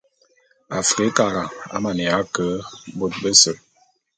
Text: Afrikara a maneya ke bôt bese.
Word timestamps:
Afrikara 0.81 1.43
a 1.75 1.77
maneya 1.83 2.19
ke 2.33 2.45
bôt 2.99 3.13
bese. 3.21 3.53